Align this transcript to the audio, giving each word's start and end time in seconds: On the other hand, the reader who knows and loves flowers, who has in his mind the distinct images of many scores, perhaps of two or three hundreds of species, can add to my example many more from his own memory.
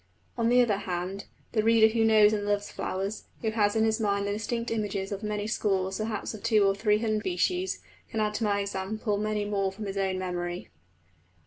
On 0.35 0.49
the 0.49 0.63
other 0.63 0.77
hand, 0.77 1.25
the 1.51 1.61
reader 1.61 1.85
who 1.87 2.03
knows 2.03 2.33
and 2.33 2.43
loves 2.43 2.71
flowers, 2.71 3.25
who 3.41 3.51
has 3.51 3.75
in 3.75 3.85
his 3.85 3.99
mind 3.99 4.25
the 4.25 4.31
distinct 4.31 4.71
images 4.71 5.11
of 5.11 5.21
many 5.21 5.45
scores, 5.45 5.97
perhaps 5.99 6.33
of 6.33 6.41
two 6.41 6.65
or 6.65 6.73
three 6.73 6.97
hundreds 6.97 7.17
of 7.17 7.21
species, 7.21 7.81
can 8.09 8.19
add 8.19 8.33
to 8.33 8.43
my 8.43 8.61
example 8.61 9.17
many 9.19 9.45
more 9.45 9.71
from 9.71 9.85
his 9.85 9.97
own 9.97 10.17
memory. 10.17 10.69